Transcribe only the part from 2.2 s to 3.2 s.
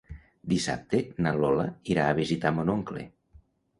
visitar mon oncle.